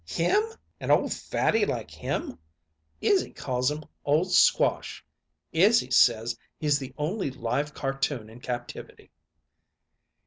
[0.07, 0.41] "Him!
[0.79, 2.39] An old fatty like him!
[3.01, 5.05] Izzy calls him Old Squash!
[5.53, 9.11] Izzy says he's the only live Cartoon in captivity."